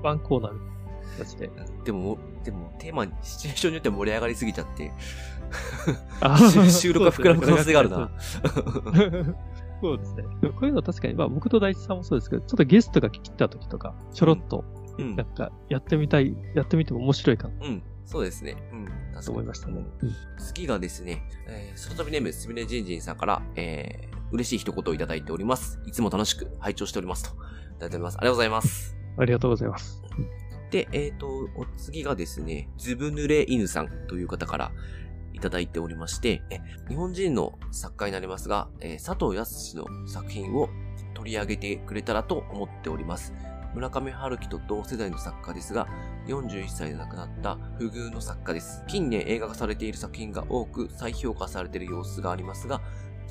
[0.04, 1.50] ワンコーナーみたいな形で。
[1.86, 4.92] でも、でも、テーマに、シチュエーションによって盛り上がりすぎちゃって、
[6.22, 6.38] あ
[6.70, 8.12] 収録が膨らむ可能性があるな。
[9.82, 10.24] そうですね。
[10.42, 14.64] こういうの確かに、まあ僕と大地さんもそうですけど、ちょっとゲストが来た時とか、ちょろっと、
[14.98, 17.84] うんなんか、やってみたい、やってみても面白いかなうん。
[18.06, 18.58] そうですね。
[18.72, 18.86] うん。
[18.86, 19.86] 確かにと思いましたね。
[20.38, 25.80] 次がですね、えー、外飛びネームすみれじんじんさんから、えー、嬉しい一言をいただいております。
[25.86, 27.30] いつも楽しく拝聴しておりますと。
[27.30, 27.34] い
[27.76, 28.18] ただいております。
[28.18, 28.98] ありがとうございます。
[29.18, 30.02] ありがとうございます。
[30.72, 34.72] で、えっ、と、お次がですね、ずぶ濡れ犬さんという方から
[35.34, 40.70] いただいておりまして、え日本人の作家になりますが、えー佐藤康の作品を
[41.14, 43.34] 取り上げてくれたらと思っております。
[43.74, 45.88] 村上春樹と同世代の作家ですが、
[46.28, 48.84] 41歳で亡くなった不遇の作家です。
[48.88, 52.82] 近年映画化されている作品が多く再評価されている様子がありますが、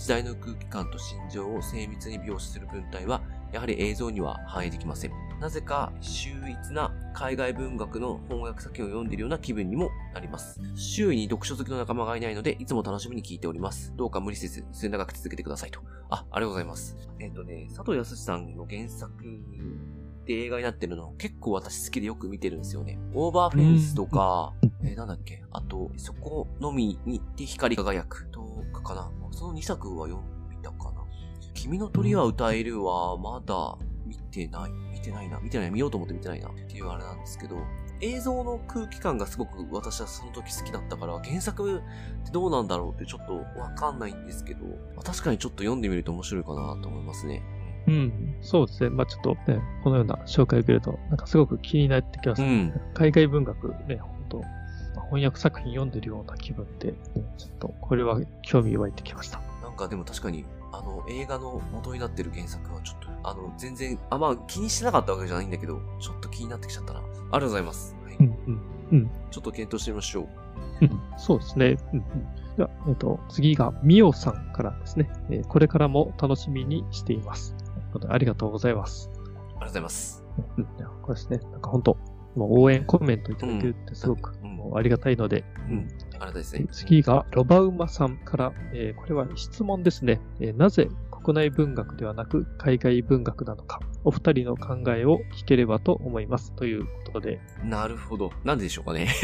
[0.01, 3.21] 時代の空気感と心情を精密に描写する文体は、
[3.53, 5.13] やはり映像には反映できません。
[5.39, 10.59] なぜか秀逸な海外文学の翻訳作品を読んでいるような気分にもなります。
[10.75, 13.93] 周囲に読書好きの仲間がいないので、いつも楽しみに聞いております。
[13.95, 15.81] どうか無理せず、末長く続けてくださいと。
[16.09, 16.97] あ、ありがとうございます。
[17.19, 19.13] えっ、ー、とね、佐藤康さんの原作
[20.25, 22.99] で映画になってるの結構私好きでよく見てるんですよね。
[23.13, 28.41] オーバーフェンスとか、えー、なんだっけあと、そこのみにて光り輝くと
[28.73, 29.11] かかな。
[29.33, 31.05] その2作は読みたかな。
[31.55, 34.73] 君の鳥は歌えるはまだ見てない。
[34.93, 35.39] 見てないな。
[35.41, 35.71] 見てない。
[35.71, 36.49] 見ようと思って見てないな。
[36.49, 37.57] っていうあれなんですけど、
[38.01, 41.83] 映像の空気感がすごく私はその時好きだったから、原作っ
[42.25, 47.43] てどうなんだろうってちょっとわかんないんですけど、まあ、確かにちょっと読んでみると面白いかなと思いますね。
[47.87, 48.91] うん、そうですね。
[48.91, 54.45] まあちょっとね、このような紹介を受けると、なんかすごく気になってきます、ね、うん、海外文学ね、本当
[54.95, 56.95] 翻訳作品読んでるような気分で、
[57.37, 59.41] ちょっとこれは興味湧いてきました。
[59.63, 67.01] なんかでも確かにあの、映画の元になってる原作はちょっと、あの、全然、あ、まあ、気にしてなかったわけじゃないんだけど、ちょっと気になってきちゃったな。
[67.01, 67.97] ありがとうございます。
[68.05, 68.17] はい。
[68.17, 68.61] うんうん。
[68.93, 69.11] うん。
[69.31, 70.29] ちょっと検討してみましょう。
[70.83, 71.77] うん、そうですね。
[71.93, 72.57] うんうん。
[72.57, 77.55] では、えっ、ー、と、次が、みおさんからですね、えー、これからも楽しみにしています。
[78.09, 79.11] ありがとうございます。
[79.13, 80.25] ありがとうございます。
[80.57, 80.65] うん、
[81.03, 81.97] これですね、なんか本当
[82.37, 86.67] もう応援コメントいただけるってすごく、もうありがたいので、うん、ありがたいですね。
[86.71, 90.21] 次が、ロバウマさんから、えー、これは質問ですね。
[90.41, 96.55] えー、なぜ国内文学ではなく海外文学なのか、お二人の考えを聞ければと思います。
[96.57, 97.41] ということで。
[97.65, 98.31] なるほど。
[98.45, 99.09] なんででしょうかね。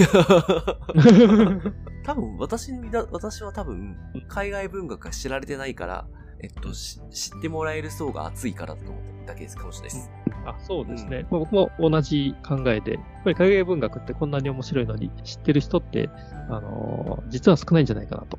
[2.04, 3.96] 多分、私に、私は多分、
[4.28, 6.06] 海外文学が知られてないから、
[6.40, 6.98] えっと、知
[7.38, 10.10] ってもらえる層が厚いからだと思っただけですかもしれないです。
[10.46, 16.08] あそうですね、うん、僕も同じ考えで、やっぱり海外文学ってこんなに面白いのに、知ってる人って、
[16.48, 18.38] あのー、実は少ないんじゃないかなと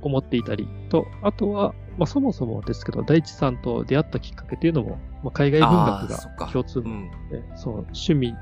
[0.00, 7.10] 思っていたりと、うんうん、あとは、まあ、そもそもですけど、大地さんと出会ったきっかけっていうのも、まあ、海外文学が共通の、うん、
[7.54, 8.34] そう、趣味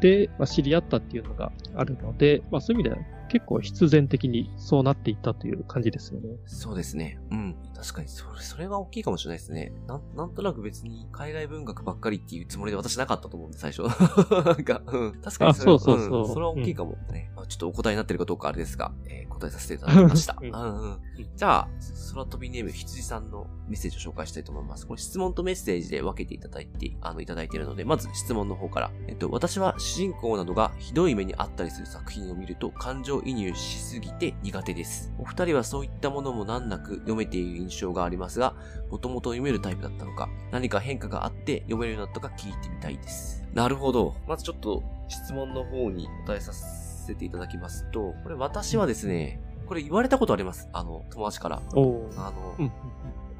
[0.00, 3.02] で、まあ、知り合ったっていうのがあるので、まあ、そういう意味では
[3.34, 6.36] 結構必然的にそうなっていったという感じですよね。
[6.46, 7.18] そうですね。
[7.32, 7.56] うん。
[7.74, 9.72] 確かに、それ、それが大きいかもしれないですね。
[9.88, 13.82] なん、なんとなく別に海外文学ばっかりっていうつもりで私なかったと思うんで、最初。
[14.46, 15.12] なんか、うん。
[15.20, 17.26] 確かにそれは、そうそうそう、うん、それは大きいかもね。
[17.30, 20.38] うん、まあ、ちょっとお答えになってるかどうかあれですが、えー、答えさせていただきました。
[20.40, 21.00] うん、うん。
[21.34, 21.68] じゃあ、
[22.12, 24.86] 空飛びネーム羊さんのメッセージを紹介したいと思います。
[24.86, 28.90] これ質問とメッセージで分けていただいて、あの、いただいているので、まず質問の方から。
[29.08, 35.12] えっと、私は主人公などがひどい目にあったりする作品を見ると感情移入しすぎて苦手です。
[35.18, 38.54] お二人はそういったものも難なく読めている印象がありますが、
[38.90, 43.44] もともと読めるタイプだったのか、何か変化があって読めるようになったか聞いてみたいです。
[43.52, 44.14] なるほど。
[44.26, 50.68] まずちょっと質問の方に答えさせていただきますと、これ私はですね、これ言われたことあります。
[50.72, 51.56] あの、友達から。
[51.56, 52.70] あの、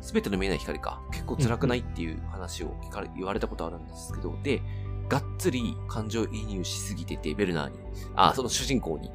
[0.00, 1.00] すべての見えない光か。
[1.12, 4.62] 結構辛くないっていう話を聞かれ、言われたことあるんですけど、で、
[5.08, 7.78] がっつり感情移入しすぎてて、ベルナーに。
[8.14, 9.10] あ、その主人公に。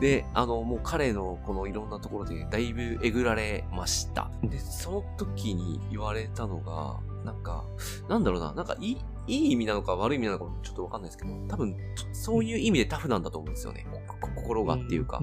[0.00, 4.30] で、あの、もう彼のこのいろんなところでだいぶえぐられました。
[4.42, 7.64] で、その時に言われたのが、なんか、
[8.08, 11.76] なんだろうな、なんかいい、いい意味なのか悪い意味なのかもちょっとわかんないですけど、多分、
[12.12, 13.86] そういう意味でタフなんだと思うんですよね。
[14.20, 15.20] 心がっていうか。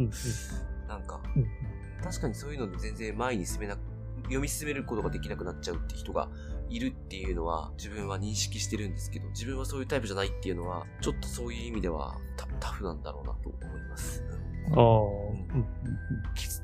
[0.88, 1.22] なんか、
[2.04, 3.78] 確かにそういうので全然前に進めな、
[4.24, 6.30] 読み進めることができなくなっちゃうって人が
[6.70, 12.18] いるっていうのは自分は認識してるんですけど、自分はそういうタイプじゃないっていうのは、ちょっとそういう意味では
[12.64, 14.24] タフなんだろうなと思います。
[14.72, 15.66] ああ、うん。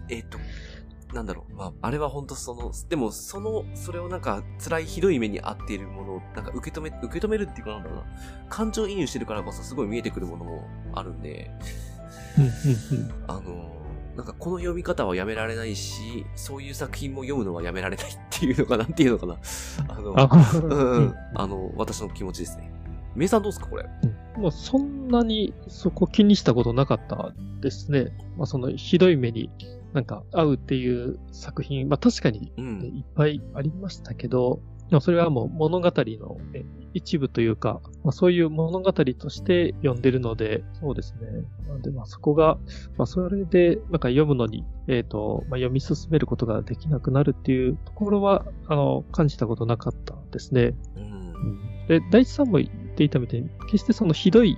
[0.07, 0.37] えっ、と、
[1.13, 1.53] なんだろう。
[1.53, 8.05] まあ、あれは本当その、でも、その、それをなんか、辛いひどい目に遭っているものを、なんか受け止め、受け止めるっていうかなんだろうな。
[8.47, 11.51] 感情移入してるからこそすごい見えてくるものもあるんで、
[13.27, 13.75] あの、
[14.15, 19.37] なんかこの読み方はやめられないし、そういう作品も読むのはやめられないっていうのかなっていうのかな。
[19.89, 22.71] あの、うん、あの、私の気持ちですね。
[23.15, 23.85] 名さんどうですかこれ？
[24.39, 28.11] まあ、そんなにそこ気にしたことなかったですね。
[28.37, 29.49] まあ、そのひどい目に
[29.93, 36.37] なんか合うっていう作品、まあ確かに、いっぱいありましたけど、でもそれはもう物語の
[36.95, 41.27] 一部というか、まあ、そういう物語として読んでるので、そうですね。
[41.67, 42.57] なんでまあそこが、
[42.97, 50.73] まあそれでなんか読むのに、えっ、ー、と、まあ、読み進めることができなくなるっていうところは、あの、感じたことなかったですね。
[50.97, 52.67] うん、で、大地さんも言
[52.99, 54.57] っていたみたいに、決してそのひどい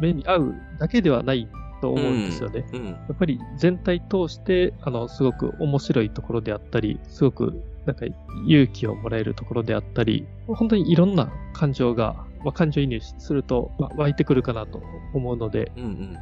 [0.00, 1.48] 目に遭うだけではないん
[1.82, 2.64] と思うんですよね。
[2.72, 2.86] うん。
[2.86, 8.06] やっぱり全体通して、あの、すごく面白いところであったり、すごくなんか
[8.46, 14.80] 勇気をもらえるところであったり、本当にいろんな感情が、まあ、感情移入すると、まあ、湧いてくるかなと
[15.12, 16.18] 思うので、うんうん。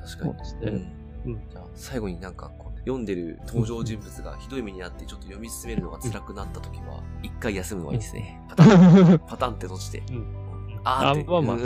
[0.00, 0.36] 確かにそう。
[0.36, 0.70] ですね。
[0.70, 8.40] うんうんじゃあ最後になんかこう読んでる登場人物がひどい目にあってちょっと読み進めるのが辛くなった時は、一回休むのがいいですね。
[8.50, 10.02] パタン、パタンって閉じて。
[10.12, 10.43] うん
[10.84, 11.10] あ。
[11.10, 11.56] あまあ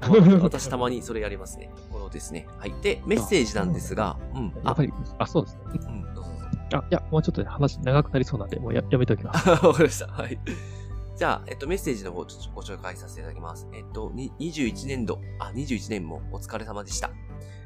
[0.42, 1.70] 私たまにそれやりますね。
[1.90, 2.46] このですね。
[2.58, 2.74] はい。
[2.80, 4.52] で、メッセージなんですが、うん。
[4.64, 5.60] あやっぱ、り、あ、そうですね。
[5.74, 6.30] うん、どうぞ。
[6.72, 9.48] あ、いや、もうちょっとね話長くなりそうなんで、もうややめておきます。
[9.66, 10.06] わかりました。
[10.06, 10.38] はい。
[11.16, 13.68] じゃあ、えっと、メッセージの方、ちょっとご紹介させていただきます。
[13.74, 17.10] えっと、に21年度、あ、21年もお疲れ様でした。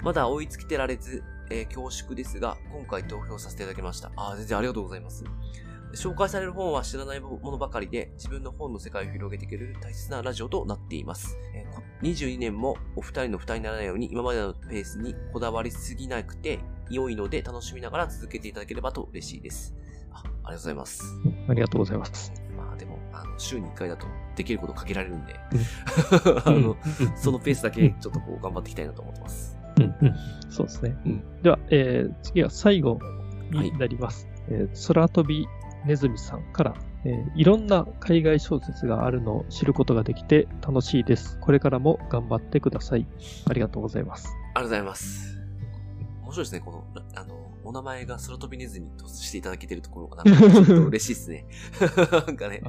[0.03, 4.11] まだ追いつけてられず、えー恐縮ですが、今回投票させていただきました。
[4.17, 5.25] あ、全然ありがとうございます。
[5.95, 11.37] 紹介される本は知らないものばかりで、自分の本の世界を広げていける大切なラジオとなっています。
[11.55, 16.59] えーこ22年もお二人の負担にならないように、今までのペースにこだわりすぎなくて、
[16.91, 19.75] 良いので楽しみながら続けていただければと嬉しいです。
[20.13, 21.03] あありがとうございます。
[21.25, 22.33] うんありがとうございます。
[22.57, 29.57] まあでも、あの、週に1回だとできること限られるんで、うん あの、うんそのペースだけちょっとこう頑張っていきたいなと思ってます。
[29.79, 30.15] うんうん、
[30.51, 30.97] そうですね。
[31.07, 32.99] うんでは、えー次は最後
[33.51, 34.29] になります。
[34.49, 35.47] えー空飛び
[35.87, 36.75] ネズミさんから、
[37.05, 41.39] えーいろんな海外小説があるのを知ることができて楽しいです。
[41.41, 43.07] これからも頑張ってください。
[43.49, 44.29] ありがとうございます。
[44.29, 45.39] ありがとうございます。
[46.23, 51.47] 面白いですね、この、あの、お名前が空飛びネズミとしていただけてるところが、なんか ちょっと嬉しいですね。
[52.27, 52.63] なんかね。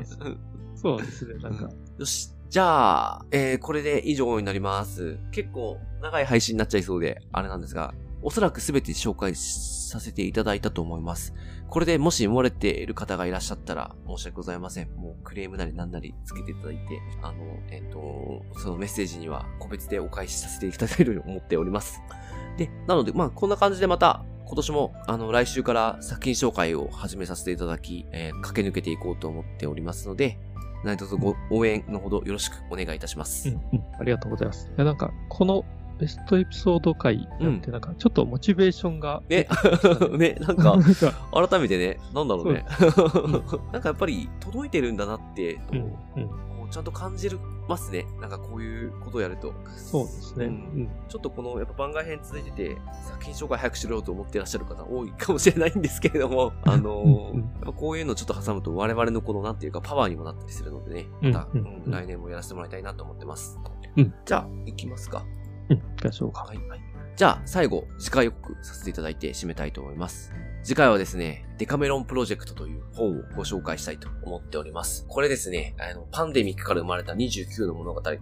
[0.76, 1.70] そうですね、なんか。
[1.98, 2.32] よし。
[2.50, 5.18] じゃあ、えー、これで以上になります。
[5.32, 7.94] 結構長い配信になっちゃいそうで、あれなんですが、
[8.26, 11.36] おそらくすべて紹介させていただいたと思います。
[11.70, 14.90] これでもし漏れている方がいらっしゃったら申し訳ございません。
[14.96, 17.38] もうクレームなりなんなりつけていただいて、あの、
[17.70, 22.02] えっ、と、そのメッセージには個別でお返しさせていただけるように思っております。
[22.58, 30.40] で、なので、まあ、こんな感じでまた、今年も、あの、来週から作品紹介を始めさせていただき、えー駆け抜けていこうと思っておりますので、
[30.84, 33.50] 何卒ご応援のほどよろしくお願いいたします。
[33.50, 34.68] うんうん、ありがとうございます。
[34.68, 35.64] いや、なんか、この
[36.00, 39.48] ベストエピソード回なんて、なんか、ちょっとモチベーションがね。
[40.18, 40.78] ね、 ね、 なんか、
[41.32, 42.66] 改めてね、なんだろうね。
[43.72, 45.60] なんかやっぱり届いてるんだなって、
[46.72, 48.06] ちゃんと感じるますね。
[48.20, 49.54] なんかこういうことをやると。
[49.78, 50.46] そうですね。
[50.46, 50.56] ううん。
[50.84, 61.32] ん、ちょっとこの、やっぱ番外編続いてて、作品紹介早くしろよと思ってらっしゃる方多いかもしれないんですけれども、あのーこういうのちょっと挟むと我々のこの、なんていうか、パワーにもなったりするのでね、うん。
[61.32, 61.48] また、
[61.88, 63.58] 来年もやらせてもらいたいなと思ってます。
[63.98, 64.14] うん。
[64.26, 65.26] じゃあ、行きますか。
[65.70, 66.44] うん、行きましょうか。
[66.44, 66.80] はい、はい。
[67.16, 70.34] じゃあ、最後、次回予告させていただいて締めたいと思います。
[70.64, 75.06] 次回はですね、デカメロンプロジェクトという本をご紹介したいと思っております。
[75.08, 78.22] これですね、あの、パンデミックから生まれた29の物語という、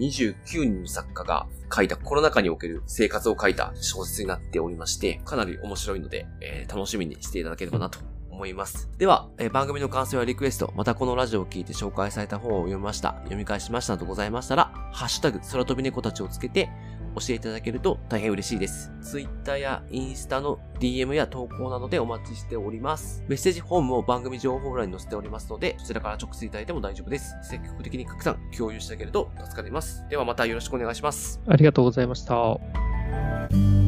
[0.00, 8.00] 29人の作家が書いたコロナ禍における生活を書いた小説になっておりまして、かなり面白いので、えー楽しみにしていただければなと
[8.34, 8.90] 思います。
[8.98, 16.68] では、え番組の感想やリクエスト、またこのラジオを聞いて紹介された本を読みました、読み返しましたなどございましたら、ハッシュタグ、空飛び猫たちをつけて、
[17.14, 18.90] 教えていただけると大変嬉しいです。
[19.00, 23.22] Twitter やインスタの DM や投稿などでお待ちしております。
[23.28, 27.36] メッセージフォームを番組情報欄に載せておりますので、そちらから直接いただいても大丈夫です。
[27.42, 30.04] 積極的に拡散、共有していただけると助かります。
[30.08, 31.40] ではまたよろしくお願いします。
[31.46, 33.83] ありがとうございました。